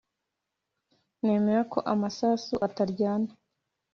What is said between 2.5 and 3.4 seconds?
ataryana